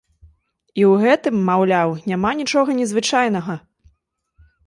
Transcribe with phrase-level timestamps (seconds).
[0.79, 3.61] І ў гэтым, маўляў, няма нічога незвычайнага.